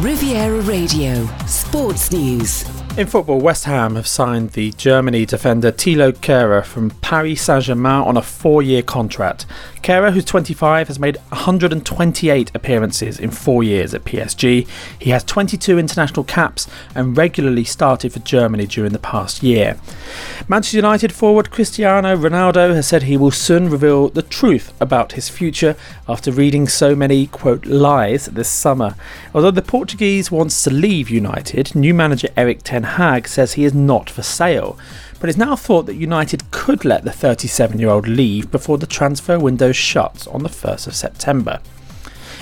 Riviera 0.00 0.60
Radio 0.62 1.26
Sports 1.46 2.10
News. 2.10 2.64
In 2.98 3.06
football, 3.06 3.40
West 3.40 3.64
Ham 3.64 3.94
have 3.94 4.06
signed 4.06 4.50
the 4.50 4.72
Germany 4.72 5.24
defender 5.24 5.72
Thilo 5.72 6.12
Kehrer 6.12 6.64
from 6.64 6.90
Paris 6.90 7.40
Saint-Germain 7.42 8.02
on 8.02 8.16
a 8.16 8.22
four-year 8.22 8.82
contract. 8.82 9.46
Kehrer, 9.82 10.12
who's 10.12 10.24
25, 10.24 10.88
has 10.88 10.98
made 10.98 11.16
128 11.28 12.50
appearances 12.54 13.18
in 13.18 13.30
four 13.30 13.64
years 13.64 13.92
at 13.92 14.04
PSG. 14.04 14.66
He 14.98 15.10
has 15.10 15.24
22 15.24 15.78
international 15.78 16.24
caps 16.24 16.68
and 16.94 17.16
regularly 17.16 17.64
started 17.64 18.12
for 18.12 18.20
Germany 18.20 18.66
during 18.66 18.92
the 18.92 18.98
past 18.98 19.42
year. 19.42 19.76
Manchester 20.48 20.76
United 20.76 21.12
forward 21.12 21.50
Cristiano 21.50 22.16
Ronaldo 22.16 22.74
has 22.74 22.86
said 22.86 23.02
he 23.02 23.16
will 23.16 23.30
soon 23.30 23.68
reveal 23.68 24.08
the 24.08 24.22
truth 24.22 24.72
about 24.80 25.12
his 25.12 25.28
future 25.28 25.76
after 26.08 26.30
reading 26.30 26.68
so 26.68 26.94
many, 26.94 27.26
quote, 27.26 27.66
lies 27.66 28.26
this 28.26 28.48
summer. 28.48 28.94
Although 29.34 29.50
the 29.50 29.62
Portuguese 29.62 30.30
wants 30.30 30.62
to 30.62 30.70
leave 30.70 31.10
United, 31.10 31.74
new 31.74 31.92
manager 31.92 32.28
Erik 32.36 32.62
Ten 32.62 32.84
Hag 32.84 33.26
says 33.26 33.54
he 33.54 33.64
is 33.64 33.74
not 33.74 34.08
for 34.08 34.22
sale 34.22 34.78
but 35.22 35.28
it's 35.28 35.38
now 35.38 35.54
thought 35.54 35.86
that 35.86 35.94
United 35.94 36.50
could 36.50 36.84
let 36.84 37.04
the 37.04 37.12
37 37.12 37.78
year 37.78 37.90
old 37.90 38.08
leave 38.08 38.50
before 38.50 38.76
the 38.76 38.88
transfer 38.88 39.38
window 39.38 39.70
shuts 39.70 40.26
on 40.26 40.42
the 40.42 40.48
1st 40.48 40.88
of 40.88 40.96
September. 40.96 41.60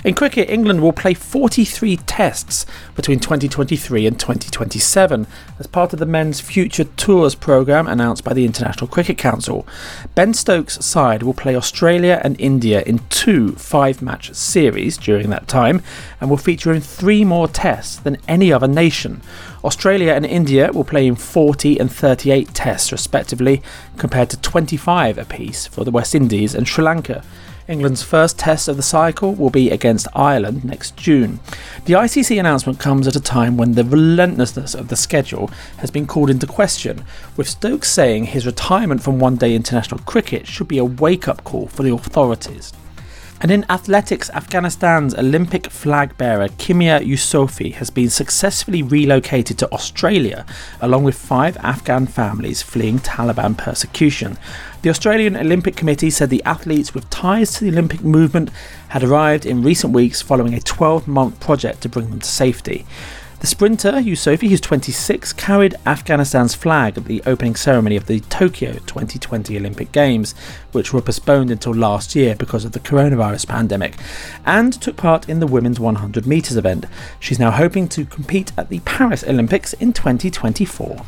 In 0.03 0.15
cricket, 0.15 0.49
England 0.49 0.81
will 0.81 0.95
play 0.95 1.13
43 1.13 1.99
tests 1.99 2.65
between 2.97 3.21
2023 3.21 4.07
and 4.07 4.19
2027 4.19 5.27
as 5.59 5.67
part 5.67 5.93
of 5.93 5.99
the 5.99 6.07
Men's 6.07 6.41
Future 6.41 6.85
Tours 6.85 7.35
programme 7.35 7.87
announced 7.87 8.25
by 8.25 8.33
the 8.33 8.47
International 8.47 8.89
Cricket 8.89 9.19
Council. 9.19 9.69
Ben 10.15 10.33
Stokes' 10.33 10.83
side 10.83 11.23
will 11.23 11.35
play 11.35 11.55
Australia 11.55 12.19
and 12.25 12.41
India 12.41 12.83
in 12.87 13.01
two 13.11 13.53
five 13.57 14.01
match 14.01 14.33
series 14.33 14.97
during 14.97 15.29
that 15.29 15.49
time 15.49 15.83
and 16.19 16.31
will 16.31 16.39
feature 16.39 16.73
in 16.73 16.81
three 16.81 17.27
more 17.27 17.47
tests 17.47 17.97
than 17.97 18.17
any 18.27 18.51
other 18.51 18.69
nation. 18.69 19.21
Australia 19.63 20.13
and 20.13 20.25
India 20.25 20.71
will 20.73 20.85
play 20.85 21.07
in 21.07 21.15
40 21.15 21.79
and 21.79 21.93
38 21.93 22.55
tests 22.55 22.93
respectively, 22.93 23.63
compared 23.99 24.31
to 24.31 24.41
25 24.41 25.19
apiece 25.19 25.67
for 25.67 25.85
the 25.85 25.91
West 25.91 26.15
Indies 26.15 26.55
and 26.55 26.67
Sri 26.67 26.83
Lanka. 26.83 27.23
England's 27.69 28.03
first 28.03 28.37
test 28.37 28.67
of 28.67 28.77
the 28.77 28.83
cycle 28.83 29.33
will 29.33 29.51
be 29.51 29.71
against 29.71 30.09
Ireland 30.13 30.65
next 30.65 30.97
June. 30.97 31.39
The 31.85 31.93
ICC 31.93 32.41
announcement 32.41 32.81
comes 32.81 33.07
at 33.07 33.15
a 33.15 33.21
time 33.21 33.57
when 33.57 33.75
the 33.75 33.85
relentlessness 33.85 34.75
of 34.75 34.89
the 34.89 34.97
schedule 34.97 35.49
has 35.77 35.91
been 35.91 36.07
called 36.07 36.31
into 36.31 36.49
question, 36.49 37.05
with 37.37 37.49
Stokes 37.49 37.91
saying 37.91 38.25
his 38.25 38.47
retirement 38.47 39.03
from 39.03 39.21
one 39.21 39.37
day 39.37 39.55
international 39.55 40.01
cricket 40.01 40.49
should 40.49 40.67
be 40.67 40.79
a 40.79 40.85
wake 40.85 41.29
up 41.29 41.45
call 41.45 41.69
for 41.69 41.85
the 41.85 41.93
authorities. 41.93 42.73
And 43.43 43.51
in 43.51 43.65
athletics, 43.71 44.29
Afghanistan's 44.35 45.15
Olympic 45.15 45.71
flag 45.71 46.19
bearer 46.19 46.49
Kimia 46.49 47.01
Yousofi 47.01 47.73
has 47.73 47.89
been 47.89 48.11
successfully 48.11 48.83
relocated 48.83 49.57
to 49.59 49.73
Australia, 49.73 50.45
along 50.79 51.05
with 51.05 51.15
five 51.15 51.57
Afghan 51.59 52.07
families 52.07 52.61
fleeing 52.61 52.99
Taliban 52.99 53.57
persecution. 53.57 54.37
The 54.83 54.91
Australian 54.91 55.39
Olympic 55.39 55.75
Committee 55.75 56.11
said 56.11 56.29
the 56.29 56.45
athletes 56.45 56.93
with 56.93 57.09
ties 57.09 57.55
to 57.55 57.65
the 57.65 57.71
Olympic 57.71 58.03
movement 58.03 58.51
had 58.89 59.03
arrived 59.03 59.47
in 59.47 59.63
recent 59.63 59.95
weeks 59.95 60.21
following 60.21 60.53
a 60.53 60.61
12 60.61 61.09
month 61.09 61.41
project 61.41 61.81
to 61.81 61.89
bring 61.89 62.11
them 62.11 62.21
to 62.21 62.29
safety. 62.29 62.85
The 63.41 63.47
sprinter, 63.47 63.93
Yousofi, 63.93 64.51
who's 64.51 64.61
26, 64.61 65.33
carried 65.33 65.75
Afghanistan's 65.87 66.55
flag 66.55 66.99
at 66.99 67.07
the 67.07 67.23
opening 67.25 67.55
ceremony 67.55 67.97
of 67.97 68.05
the 68.05 68.21
Tokyo 68.21 68.75
2020 68.75 69.57
Olympic 69.57 69.93
Games, 69.93 70.35
which 70.73 70.93
were 70.93 71.01
postponed 71.01 71.51
until 71.51 71.73
last 71.73 72.15
year 72.15 72.37
because 72.37 72.67
of 72.67 72.73
the 72.73 72.81
coronavirus 72.81 73.49
pandemic, 73.49 73.97
and 74.45 74.75
took 74.75 74.99
part 74.99 75.27
in 75.27 75.41
the 75.41 75.47
women's 75.47 75.81
100 75.81 76.27
metres 76.27 76.59
event. 76.59 76.85
She's 77.19 77.39
now 77.39 77.51
hoping 77.51 77.89
to 77.89 78.05
compete 78.05 78.53
at 78.59 78.69
the 78.69 78.81
Paris 78.81 79.25
Olympics 79.25 79.73
in 79.73 79.95
2024. 79.95 81.07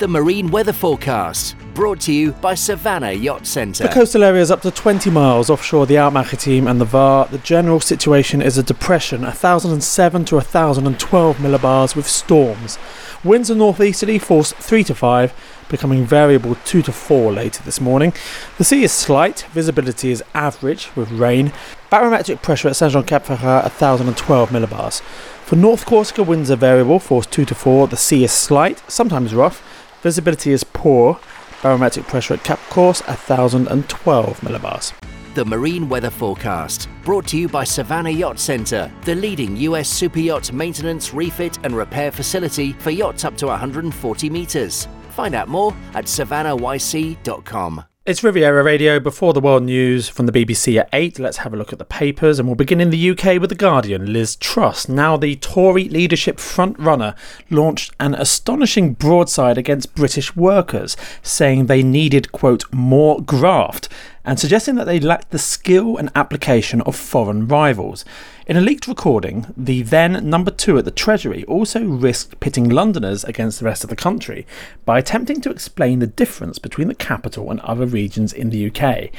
The 0.00 0.08
marine 0.08 0.50
weather 0.50 0.72
forecast, 0.72 1.54
brought 1.74 2.00
to 2.00 2.12
you 2.14 2.32
by 2.32 2.54
Savannah 2.54 3.12
Yacht 3.12 3.46
Centre. 3.46 3.82
The 3.82 3.90
coastal 3.90 4.24
area 4.24 4.40
is 4.40 4.50
up 4.50 4.62
to 4.62 4.70
20 4.70 5.10
miles 5.10 5.50
offshore 5.50 5.84
the 5.84 5.98
Alpes-Maritimes 5.98 6.66
and 6.66 6.80
the 6.80 6.86
Var, 6.86 7.26
the 7.26 7.36
general 7.36 7.80
situation 7.80 8.40
is 8.40 8.56
a 8.56 8.62
depression, 8.62 9.20
1007 9.20 10.24
to 10.24 10.36
1012 10.36 11.36
millibars 11.36 11.94
with 11.94 12.08
storms. 12.08 12.78
Winds 13.22 13.50
are 13.50 13.54
northeasterly, 13.54 14.18
force 14.18 14.52
3 14.52 14.84
to 14.84 14.94
5, 14.94 15.66
becoming 15.68 16.06
variable 16.06 16.54
2 16.64 16.80
to 16.80 16.92
4 16.92 17.32
later 17.32 17.62
this 17.64 17.78
morning. 17.78 18.14
The 18.56 18.64
sea 18.64 18.82
is 18.82 18.92
slight, 18.92 19.46
visibility 19.52 20.12
is 20.12 20.24
average 20.32 20.88
with 20.96 21.10
rain. 21.10 21.52
Barometric 21.90 22.40
pressure 22.40 22.68
at 22.68 22.76
Saint 22.76 22.92
Jean 22.92 23.04
Cap 23.04 23.26
Ferrat 23.26 23.64
1012 23.64 24.48
millibars. 24.48 25.02
For 25.44 25.56
North 25.56 25.84
Corsica, 25.84 26.22
winds 26.22 26.50
are 26.50 26.56
variable, 26.56 26.98
force 27.00 27.26
2 27.26 27.44
to 27.44 27.54
4. 27.54 27.88
The 27.88 27.98
sea 27.98 28.24
is 28.24 28.32
slight, 28.32 28.82
sometimes 28.90 29.34
rough. 29.34 29.62
Visibility 30.02 30.52
is 30.52 30.64
poor. 30.64 31.18
Barometric 31.62 32.06
pressure 32.06 32.34
at 32.34 32.44
Cap 32.44 32.58
Corse 32.70 33.02
1012 33.02 34.40
millibars. 34.40 34.92
The 35.34 35.44
marine 35.44 35.88
weather 35.88 36.10
forecast, 36.10 36.88
brought 37.04 37.26
to 37.28 37.38
you 37.38 37.48
by 37.48 37.64
Savannah 37.64 38.10
Yacht 38.10 38.38
Centre, 38.38 38.90
the 39.04 39.14
leading 39.14 39.56
US 39.58 39.88
super 39.88 40.18
yacht 40.18 40.52
maintenance, 40.52 41.14
refit, 41.14 41.58
and 41.64 41.76
repair 41.76 42.10
facility 42.10 42.72
for 42.72 42.90
yachts 42.90 43.24
up 43.24 43.36
to 43.36 43.46
140 43.46 44.30
metres. 44.30 44.88
Find 45.10 45.34
out 45.34 45.48
more 45.48 45.72
at 45.94 46.06
savannahYC.com. 46.06 47.84
It's 48.06 48.24
Riviera 48.24 48.62
Radio 48.62 48.98
before 48.98 49.34
the 49.34 49.42
world 49.42 49.64
news 49.64 50.08
from 50.08 50.24
the 50.24 50.32
BBC 50.32 50.80
at 50.80 50.88
8. 50.90 51.18
Let's 51.18 51.36
have 51.36 51.52
a 51.52 51.56
look 51.58 51.70
at 51.70 51.78
the 51.78 51.84
papers 51.84 52.38
and 52.38 52.48
we'll 52.48 52.54
begin 52.54 52.80
in 52.80 52.88
the 52.88 53.10
UK 53.10 53.38
with 53.38 53.50
The 53.50 53.54
Guardian. 53.54 54.10
Liz 54.10 54.36
Truss, 54.36 54.88
now 54.88 55.18
the 55.18 55.36
Tory 55.36 55.86
leadership 55.86 56.38
frontrunner, 56.38 57.14
launched 57.50 57.92
an 58.00 58.14
astonishing 58.14 58.94
broadside 58.94 59.58
against 59.58 59.94
British 59.94 60.34
workers, 60.34 60.96
saying 61.22 61.66
they 61.66 61.82
needed, 61.82 62.32
quote, 62.32 62.64
more 62.72 63.20
graft 63.20 63.90
and 64.24 64.38
suggesting 64.38 64.74
that 64.74 64.84
they 64.84 65.00
lacked 65.00 65.30
the 65.30 65.38
skill 65.38 65.96
and 65.96 66.10
application 66.14 66.80
of 66.82 66.96
foreign 66.96 67.46
rivals. 67.48 68.04
In 68.50 68.56
a 68.56 68.60
leaked 68.60 68.88
recording, 68.88 69.46
the 69.56 69.82
then 69.82 70.28
number 70.28 70.50
two 70.50 70.76
at 70.76 70.84
the 70.84 70.90
Treasury 70.90 71.44
also 71.44 71.84
risked 71.84 72.40
pitting 72.40 72.68
Londoners 72.68 73.22
against 73.22 73.60
the 73.60 73.64
rest 73.64 73.84
of 73.84 73.90
the 73.90 73.94
country 73.94 74.44
by 74.84 74.98
attempting 74.98 75.40
to 75.42 75.50
explain 75.50 76.00
the 76.00 76.08
difference 76.08 76.58
between 76.58 76.88
the 76.88 76.96
capital 76.96 77.52
and 77.52 77.60
other 77.60 77.86
regions 77.86 78.32
in 78.32 78.50
the 78.50 78.68
UK. 78.68 79.10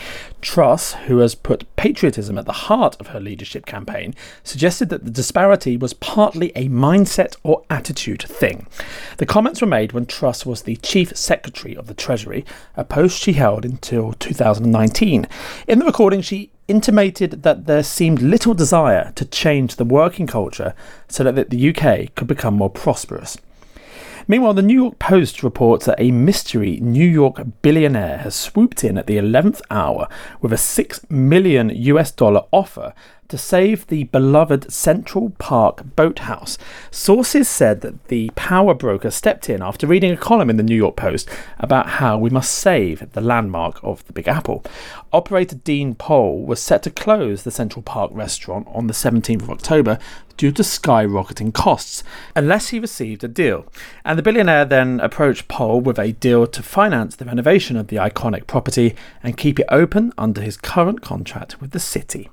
Truss, 0.41 0.95
who 1.05 1.19
has 1.19 1.33
put 1.33 1.73
patriotism 1.77 2.37
at 2.37 2.45
the 2.45 2.51
heart 2.51 2.97
of 2.99 3.07
her 3.07 3.21
leadership 3.21 3.65
campaign, 3.65 4.13
suggested 4.43 4.89
that 4.89 5.05
the 5.05 5.11
disparity 5.11 5.77
was 5.77 5.93
partly 5.93 6.51
a 6.53 6.67
mindset 6.67 7.37
or 7.41 7.63
attitude 7.69 8.23
thing. 8.23 8.67
The 9.15 9.25
comments 9.25 9.61
were 9.61 9.67
made 9.67 9.93
when 9.93 10.07
Truss 10.07 10.45
was 10.45 10.63
the 10.63 10.75
Chief 10.75 11.15
Secretary 11.15 11.73
of 11.73 11.87
the 11.87 11.93
Treasury, 11.93 12.43
a 12.75 12.83
post 12.83 13.21
she 13.21 13.31
held 13.31 13.63
until 13.63 14.11
2019. 14.11 14.90
In 15.67 15.79
the 15.79 15.85
recording, 15.85 16.21
she 16.21 16.51
intimated 16.67 17.43
that 17.43 17.65
there 17.65 17.83
seemed 17.83 18.21
little 18.21 18.53
desire 18.53 19.11
to 19.15 19.25
change 19.25 19.75
the 19.75 19.85
working 19.85 20.27
culture 20.27 20.73
so 21.07 21.23
that 21.23 21.49
the 21.49 21.69
UK 21.69 22.13
could 22.15 22.27
become 22.27 22.55
more 22.55 22.69
prosperous. 22.69 23.37
Meanwhile, 24.27 24.53
the 24.53 24.61
New 24.61 24.75
York 24.83 24.99
Post 24.99 25.43
reports 25.43 25.85
that 25.85 25.99
a 25.99 26.11
mystery 26.11 26.79
New 26.79 27.07
York 27.07 27.41
billionaire 27.61 28.19
has 28.19 28.35
swooped 28.35 28.83
in 28.83 28.97
at 28.97 29.07
the 29.07 29.17
11th 29.17 29.61
hour 29.69 30.07
with 30.41 30.53
a 30.53 30.57
6 30.57 31.09
million 31.09 31.69
US 31.69 32.11
dollar 32.11 32.43
offer 32.51 32.93
to 33.31 33.37
save 33.37 33.87
the 33.87 34.03
beloved 34.05 34.71
Central 34.71 35.29
Park 35.39 35.95
boathouse. 35.95 36.57
Sources 36.91 37.47
said 37.47 37.79
that 37.79 38.09
the 38.09 38.29
power 38.35 38.73
broker 38.73 39.09
stepped 39.09 39.49
in 39.49 39.61
after 39.61 39.87
reading 39.87 40.11
a 40.11 40.17
column 40.17 40.49
in 40.49 40.57
the 40.57 40.63
New 40.63 40.75
York 40.75 40.97
Post 40.97 41.29
about 41.57 41.87
how 41.87 42.17
we 42.17 42.29
must 42.29 42.51
save 42.51 43.09
the 43.13 43.21
landmark 43.21 43.79
of 43.83 44.05
the 44.05 44.13
Big 44.13 44.27
Apple. 44.27 44.65
Operator 45.13 45.55
Dean 45.55 45.95
Pohl 45.95 46.43
was 46.43 46.61
set 46.61 46.83
to 46.83 46.91
close 46.91 47.43
the 47.43 47.51
Central 47.51 47.81
Park 47.81 48.11
restaurant 48.13 48.67
on 48.69 48.87
the 48.87 48.93
17th 48.93 49.43
of 49.43 49.49
October 49.49 49.97
due 50.35 50.51
to 50.51 50.63
skyrocketing 50.63 51.53
costs, 51.53 52.03
unless 52.35 52.69
he 52.69 52.79
received 52.79 53.23
a 53.23 53.27
deal. 53.29 53.65
And 54.03 54.19
the 54.19 54.23
billionaire 54.23 54.65
then 54.65 54.99
approached 54.99 55.47
Pohl 55.47 55.79
with 55.79 55.97
a 55.97 56.11
deal 56.11 56.47
to 56.47 56.63
finance 56.63 57.15
the 57.15 57.25
renovation 57.25 57.77
of 57.77 57.87
the 57.87 57.97
iconic 57.97 58.45
property 58.45 58.95
and 59.23 59.37
keep 59.37 59.57
it 59.59 59.67
open 59.69 60.11
under 60.17 60.41
his 60.41 60.57
current 60.57 61.01
contract 61.01 61.61
with 61.61 61.71
the 61.71 61.79
city. 61.79 62.29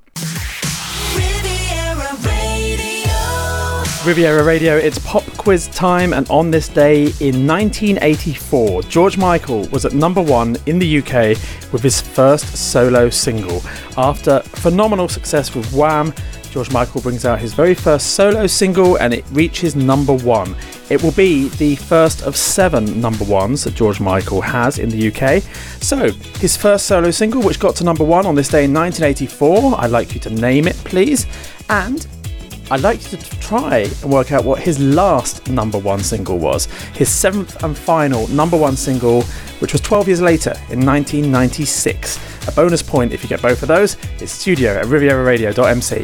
Riviera 4.05 4.45
Radio, 4.45 4.77
it's 4.77 4.97
pop 4.99 5.25
quiz 5.35 5.67
time, 5.67 6.13
and 6.13 6.27
on 6.29 6.49
this 6.49 6.69
day 6.69 7.01
in 7.19 7.45
1984, 7.45 8.83
George 8.83 9.17
Michael 9.17 9.67
was 9.67 9.83
at 9.83 9.91
number 9.91 10.21
one 10.21 10.55
in 10.67 10.79
the 10.79 10.99
UK 10.99 11.37
with 11.73 11.83
his 11.83 11.99
first 11.99 12.55
solo 12.55 13.09
single. 13.09 13.61
After 13.97 14.39
phenomenal 14.39 15.09
success 15.09 15.53
with 15.53 15.69
Wham, 15.73 16.13
George 16.49 16.71
Michael 16.71 17.01
brings 17.01 17.25
out 17.25 17.39
his 17.39 17.53
very 17.53 17.73
first 17.73 18.15
solo 18.15 18.47
single 18.47 18.97
and 18.99 19.13
it 19.13 19.25
reaches 19.31 19.75
number 19.75 20.13
one. 20.13 20.55
It 20.89 21.03
will 21.03 21.11
be 21.11 21.49
the 21.49 21.75
first 21.75 22.21
of 22.23 22.37
seven 22.37 23.01
number 23.01 23.25
ones 23.25 23.65
that 23.65 23.75
George 23.75 23.99
Michael 23.99 24.39
has 24.39 24.79
in 24.79 24.87
the 24.89 25.11
UK. 25.11 25.43
So, 25.83 26.09
his 26.39 26.55
first 26.55 26.85
solo 26.85 27.11
single, 27.11 27.41
which 27.41 27.59
got 27.59 27.75
to 27.75 27.83
number 27.83 28.05
one 28.05 28.25
on 28.25 28.33
this 28.33 28.47
day 28.47 28.63
in 28.63 28.73
1984, 28.73 29.75
I'd 29.77 29.91
like 29.91 30.13
you 30.13 30.21
to 30.21 30.29
name 30.29 30.69
it, 30.69 30.77
please. 30.77 31.27
And 31.69 32.07
I'd 32.71 32.81
like 32.81 33.11
you 33.11 33.17
to 33.17 33.39
try 33.39 33.89
and 34.01 34.11
work 34.11 34.31
out 34.31 34.45
what 34.45 34.59
his 34.59 34.79
last 34.79 35.49
number 35.49 35.79
one 35.79 36.01
single 36.01 36.37
was. 36.37 36.65
His 36.93 37.09
seventh 37.09 37.63
and 37.63 37.75
final 37.75 38.27
number 38.27 38.55
one 38.55 38.75
single, 38.75 39.23
which 39.57 39.73
was 39.73 39.81
12 39.81 40.07
years 40.07 40.21
later 40.21 40.51
in 40.69 40.85
1996. 40.85 42.47
A 42.47 42.51
bonus 42.51 42.83
point 42.83 43.11
if 43.11 43.23
you 43.23 43.29
get 43.29 43.41
both 43.41 43.63
of 43.63 43.67
those. 43.67 43.97
It's 44.19 44.31
studio 44.31 44.77
at 44.77 44.85
rivieraradio.mc. 44.85 45.95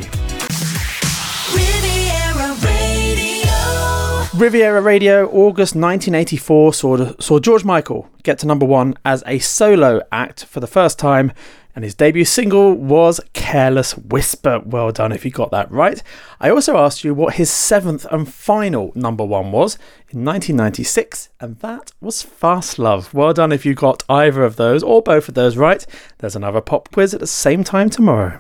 Riviera 1.53 2.55
Radio. 2.65 4.39
Riviera 4.39 4.81
Radio, 4.81 5.27
August 5.27 5.75
1984, 5.75 6.73
saw, 6.73 7.11
saw 7.19 7.39
George 7.39 7.63
Michael 7.63 8.09
get 8.23 8.39
to 8.39 8.47
number 8.47 8.65
one 8.65 8.95
as 9.05 9.23
a 9.27 9.37
solo 9.37 10.01
act 10.11 10.45
for 10.45 10.61
the 10.61 10.67
first 10.67 10.97
time, 10.97 11.31
and 11.75 11.83
his 11.83 11.93
debut 11.93 12.25
single 12.25 12.73
was 12.73 13.19
Careless 13.33 13.97
Whisper. 13.97 14.61
Well 14.65 14.91
done 14.91 15.11
if 15.11 15.25
you 15.25 15.31
got 15.31 15.51
that 15.51 15.69
right. 15.69 16.01
I 16.39 16.49
also 16.49 16.77
asked 16.77 17.03
you 17.03 17.13
what 17.13 17.35
his 17.35 17.51
seventh 17.51 18.05
and 18.09 18.31
final 18.31 18.93
number 18.95 19.25
one 19.25 19.51
was 19.51 19.75
in 20.09 20.23
1996, 20.23 21.29
and 21.41 21.59
that 21.59 21.91
was 21.99 22.23
Fastlove. 22.23 23.13
Well 23.13 23.33
done 23.33 23.51
if 23.51 23.65
you 23.65 23.75
got 23.75 24.03
either 24.09 24.43
of 24.43 24.55
those 24.55 24.81
or 24.81 25.01
both 25.01 25.27
of 25.27 25.33
those 25.33 25.57
right. 25.57 25.85
There's 26.19 26.35
another 26.35 26.61
pop 26.61 26.89
quiz 26.91 27.13
at 27.13 27.19
the 27.19 27.27
same 27.27 27.63
time 27.63 27.89
tomorrow. 27.89 28.39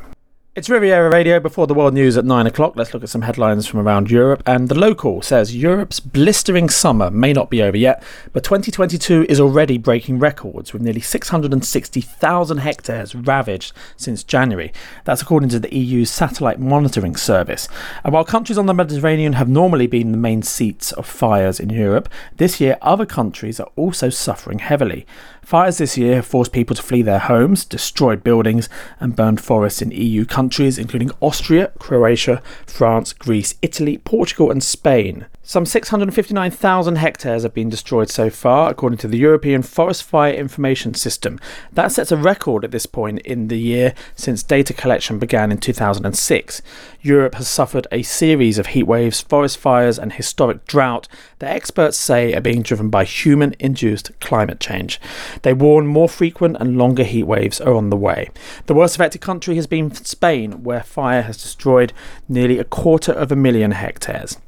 It's 0.55 0.69
Riviera 0.69 1.09
Radio 1.11 1.41
before 1.41 1.67
the 1.67 1.73
world 1.73 1.93
news 1.93 2.15
at 2.15 2.23
9 2.23 2.47
o'clock. 2.47 2.77
Let's 2.77 2.93
look 2.93 3.03
at 3.03 3.09
some 3.09 3.23
headlines 3.23 3.67
from 3.67 3.81
around 3.81 4.09
Europe. 4.09 4.41
And 4.45 4.69
the 4.69 4.79
local 4.79 5.21
says 5.21 5.53
Europe's 5.53 5.99
blistering 5.99 6.69
summer 6.69 7.11
may 7.11 7.33
not 7.33 7.49
be 7.49 7.61
over 7.61 7.75
yet, 7.75 8.01
but 8.31 8.45
2022 8.45 9.25
is 9.27 9.41
already 9.41 9.77
breaking 9.77 10.17
records 10.17 10.71
with 10.71 10.81
nearly 10.81 11.01
660,000 11.01 12.57
hectares 12.59 13.13
ravaged 13.13 13.73
since 13.97 14.23
January. 14.23 14.71
That's 15.03 15.21
according 15.21 15.49
to 15.49 15.59
the 15.59 15.75
EU's 15.75 16.09
satellite 16.09 16.61
monitoring 16.61 17.17
service. 17.17 17.67
And 18.05 18.13
while 18.13 18.23
countries 18.23 18.57
on 18.57 18.65
the 18.65 18.73
Mediterranean 18.73 19.33
have 19.33 19.49
normally 19.49 19.87
been 19.87 20.13
the 20.13 20.17
main 20.17 20.41
seats 20.41 20.93
of 20.93 21.05
fires 21.05 21.59
in 21.59 21.69
Europe, 21.69 22.07
this 22.37 22.61
year 22.61 22.77
other 22.81 23.05
countries 23.05 23.59
are 23.59 23.71
also 23.75 24.09
suffering 24.09 24.59
heavily. 24.59 25.05
Fires 25.45 25.77
this 25.77 25.95
year 25.95 26.15
have 26.15 26.25
forced 26.25 26.51
people 26.51 26.75
to 26.75 26.81
flee 26.81 27.03
their 27.03 27.19
homes, 27.19 27.65
destroyed 27.65 28.23
buildings, 28.23 28.67
and 28.99 29.15
burned 29.15 29.39
forests 29.39 29.79
in 29.79 29.91
EU 29.91 30.25
countries, 30.25 30.79
including 30.79 31.11
Austria, 31.21 31.71
Croatia, 31.77 32.41
France, 32.65 33.13
Greece, 33.13 33.53
Italy, 33.61 33.99
Portugal, 33.99 34.49
and 34.49 34.63
Spain. 34.63 35.27
Some 35.47 35.67
659,000 35.67 36.95
hectares 36.95 37.43
have 37.43 37.53
been 37.53 37.69
destroyed 37.69 38.09
so 38.09 38.31
far, 38.31 38.71
according 38.71 38.97
to 38.97 39.07
the 39.07 39.19
European 39.19 39.61
Forest 39.61 40.01
Fire 40.01 40.33
Information 40.33 40.95
System. 40.95 41.39
That 41.71 41.91
sets 41.91 42.11
a 42.11 42.17
record 42.17 42.65
at 42.65 42.71
this 42.71 42.87
point 42.87 43.19
in 43.19 43.47
the 43.47 43.59
year 43.59 43.93
since 44.15 44.41
data 44.41 44.73
collection 44.73 45.19
began 45.19 45.51
in 45.51 45.59
2006. 45.59 46.63
Europe 46.99 47.35
has 47.35 47.47
suffered 47.47 47.85
a 47.91 48.01
series 48.01 48.57
of 48.57 48.67
heat 48.67 48.87
waves, 48.87 49.21
forest 49.21 49.59
fires, 49.59 49.99
and 49.99 50.13
historic 50.13 50.65
drought 50.65 51.07
that 51.37 51.55
experts 51.55 51.95
say 51.95 52.33
are 52.33 52.41
being 52.41 52.63
driven 52.63 52.89
by 52.89 53.03
human 53.03 53.53
induced 53.59 54.19
climate 54.19 54.59
change. 54.59 54.99
They 55.43 55.53
warn 55.53 55.85
more 55.85 56.09
frequent 56.09 56.57
and 56.59 56.75
longer 56.75 57.03
heat 57.03 57.27
waves 57.27 57.61
are 57.61 57.75
on 57.75 57.91
the 57.91 57.95
way. 57.95 58.31
The 58.65 58.73
worst 58.73 58.95
affected 58.95 59.21
country 59.21 59.57
has 59.57 59.67
been 59.67 59.93
Spain, 59.93 60.63
where 60.63 60.81
fire 60.81 61.21
has 61.21 61.37
destroyed 61.37 61.93
nearly 62.27 62.57
a 62.57 62.63
quarter 62.63 63.11
of 63.11 63.31
a 63.31 63.35
million 63.35 63.69
hectares. 63.69 64.39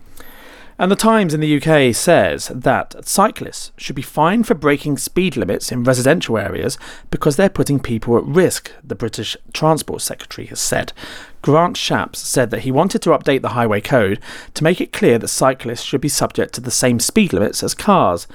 And 0.80 0.92
the 0.92 0.96
Times 0.96 1.34
in 1.34 1.40
the 1.40 1.58
UK 1.58 1.96
says 1.96 2.52
that 2.54 3.08
cyclists 3.08 3.72
should 3.78 3.96
be 3.96 4.04
fined 4.04 4.46
for 4.46 4.54
breaking 4.54 4.98
speed 4.98 5.36
limits 5.36 5.72
in 5.72 5.84
residential 5.84 6.38
areas 6.38 6.78
because 7.10 7.36
they're 7.36 7.50
putting 7.50 7.80
people 7.80 8.16
at 8.16 8.24
risk, 8.24 8.72
the 8.84 8.94
British 8.94 9.36
Transport 9.54 10.04
Secretary 10.04 10.46
has 10.48 10.60
said. 10.60 10.94
Grant 11.42 11.78
Shapps 11.78 12.18
said 12.18 12.52
that 12.52 12.62
he 12.62 12.72
wanted 12.72 13.02
to 13.02 13.10
update 13.10 13.42
the 13.42 13.50
highway 13.50 13.82
code 13.82 14.20
to 14.54 14.64
make 14.64 14.80
it 14.80 14.94
clear 14.94 15.18
that 15.18 15.30
cyclists 15.30 15.82
should 15.82 16.02
be 16.02 16.10
subject 16.10 16.54
to 16.54 16.62
the 16.62 16.70
same 16.70 17.00
speed 17.00 17.34
limits 17.34 17.64
as 17.64 17.74
cars. 17.74 18.28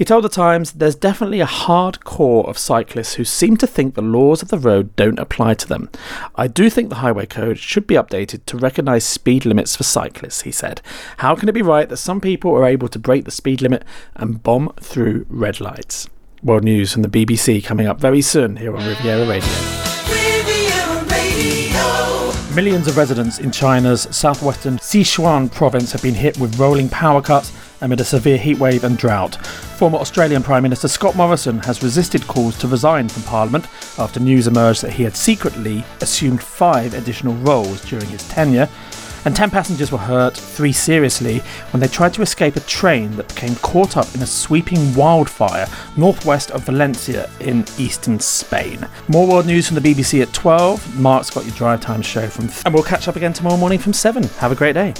He 0.00 0.06
told 0.06 0.24
the 0.24 0.30
Times 0.30 0.72
there's 0.72 0.94
definitely 0.94 1.40
a 1.40 1.44
hard 1.44 2.04
core 2.04 2.48
of 2.48 2.56
cyclists 2.56 3.16
who 3.16 3.24
seem 3.26 3.58
to 3.58 3.66
think 3.66 3.94
the 3.94 4.00
laws 4.00 4.40
of 4.40 4.48
the 4.48 4.56
road 4.56 4.96
don't 4.96 5.18
apply 5.18 5.52
to 5.52 5.68
them. 5.68 5.90
I 6.36 6.46
do 6.46 6.70
think 6.70 6.88
the 6.88 7.04
highway 7.04 7.26
code 7.26 7.58
should 7.58 7.86
be 7.86 7.96
updated 7.96 8.46
to 8.46 8.56
recognise 8.56 9.04
speed 9.04 9.44
limits 9.44 9.76
for 9.76 9.82
cyclists, 9.82 10.40
he 10.40 10.52
said. 10.52 10.80
How 11.18 11.34
can 11.34 11.50
it 11.50 11.52
be 11.52 11.60
right 11.60 11.86
that 11.86 11.98
some 11.98 12.18
people 12.18 12.50
are 12.56 12.64
able 12.64 12.88
to 12.88 12.98
break 12.98 13.26
the 13.26 13.30
speed 13.30 13.60
limit 13.60 13.84
and 14.14 14.42
bomb 14.42 14.72
through 14.80 15.26
red 15.28 15.60
lights? 15.60 16.08
World 16.42 16.64
news 16.64 16.94
from 16.94 17.02
the 17.02 17.08
BBC 17.10 17.62
coming 17.62 17.86
up 17.86 18.00
very 18.00 18.22
soon 18.22 18.56
here 18.56 18.74
on 18.74 18.88
Riviera 18.88 19.26
Radio. 19.26 19.52
Riviera 20.08 21.04
Radio. 21.10 22.09
Millions 22.54 22.88
of 22.88 22.96
residents 22.96 23.38
in 23.38 23.52
China's 23.52 24.08
southwestern 24.10 24.76
Sichuan 24.78 25.52
province 25.52 25.92
have 25.92 26.02
been 26.02 26.14
hit 26.14 26.36
with 26.38 26.58
rolling 26.58 26.88
power 26.88 27.22
cuts 27.22 27.52
amid 27.80 28.00
a 28.00 28.04
severe 28.04 28.36
heatwave 28.36 28.82
and 28.82 28.98
drought. 28.98 29.36
Former 29.46 29.98
Australian 29.98 30.42
Prime 30.42 30.64
Minister 30.64 30.88
Scott 30.88 31.14
Morrison 31.14 31.60
has 31.60 31.80
resisted 31.80 32.26
calls 32.26 32.58
to 32.58 32.66
resign 32.66 33.08
from 33.08 33.22
Parliament 33.22 33.68
after 33.98 34.18
news 34.18 34.48
emerged 34.48 34.82
that 34.82 34.92
he 34.92 35.04
had 35.04 35.14
secretly 35.14 35.84
assumed 36.00 36.42
five 36.42 36.92
additional 36.94 37.34
roles 37.34 37.84
during 37.84 38.06
his 38.08 38.26
tenure. 38.28 38.68
And 39.24 39.36
10 39.36 39.50
passengers 39.50 39.92
were 39.92 39.98
hurt, 39.98 40.36
three 40.36 40.72
seriously, 40.72 41.38
when 41.72 41.80
they 41.80 41.88
tried 41.88 42.14
to 42.14 42.22
escape 42.22 42.56
a 42.56 42.60
train 42.60 43.16
that 43.16 43.28
became 43.28 43.54
caught 43.56 43.96
up 43.96 44.12
in 44.14 44.22
a 44.22 44.26
sweeping 44.26 44.94
wildfire 44.94 45.66
northwest 45.96 46.50
of 46.52 46.64
Valencia 46.64 47.28
in 47.40 47.64
eastern 47.78 48.18
Spain. 48.18 48.86
More 49.08 49.26
world 49.26 49.46
news 49.46 49.66
from 49.66 49.76
the 49.76 49.94
BBC 49.94 50.22
at 50.22 50.32
12. 50.32 50.98
Mark's 50.98 51.30
got 51.30 51.44
your 51.44 51.54
drive 51.54 51.80
time 51.80 52.02
show 52.02 52.26
from. 52.28 52.48
and 52.64 52.74
we'll 52.74 52.82
catch 52.82 53.08
up 53.08 53.16
again 53.16 53.32
tomorrow 53.32 53.56
morning 53.56 53.78
from 53.78 53.92
7. 53.92 54.22
Have 54.22 54.52
a 54.52 54.56
great 54.56 54.72
day. 54.72 54.94